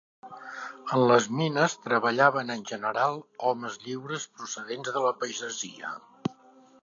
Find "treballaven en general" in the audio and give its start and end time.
1.87-3.21